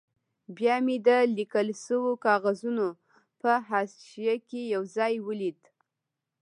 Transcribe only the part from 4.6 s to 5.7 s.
یو ځای ولید.